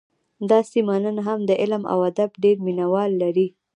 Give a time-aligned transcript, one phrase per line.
[0.49, 3.47] دا سیمه نن هم د علم او ادب ډېر مینه وال لري